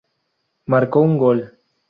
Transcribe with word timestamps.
Marcó 0.65 1.01
un 1.01 1.19
gol. 1.19 1.51